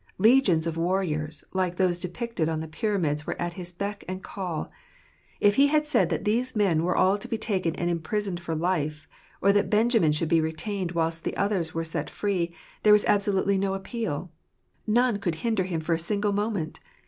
Legions 0.17 0.65
of 0.65 0.77
warriors, 0.77 1.43
like 1.53 1.75
those 1.75 1.99
depicted 1.99 2.49
on 2.49 2.59
the 2.59 2.67
pyramids 2.67 3.27
were 3.27 3.39
at 3.39 3.53
his 3.53 3.71
beck 3.71 4.03
and 4.07 4.23
call. 4.23 4.71
If 5.39 5.57
he 5.57 5.67
had 5.67 5.85
said 5.85 6.09
that 6.09 6.25
these 6.25 6.55
men 6.55 6.81
were 6.83 6.95
all 6.97 7.19
to 7.19 7.27
be 7.27 7.37
taken 7.37 7.75
and 7.75 7.87
imprisoned 7.87 8.39
for 8.39 8.55
life, 8.55 9.07
or 9.41 9.53
that 9.53 9.69
Benjamin 9.69 10.11
should 10.11 10.27
be 10.29 10.41
retained 10.41 10.93
whilst 10.93 11.23
the 11.23 11.37
others 11.37 11.75
were 11.75 11.83
set 11.83 12.09
free, 12.09 12.51
there 12.81 12.93
was 12.93 13.05
absolutely 13.05 13.59
no 13.59 13.75
appeal: 13.75 14.31
none 14.87 15.19
could 15.19 15.35
hinder 15.45 15.65
him 15.65 15.81
for 15.81 15.93
a 15.93 15.99
single 15.99 16.31
moment. 16.33 16.79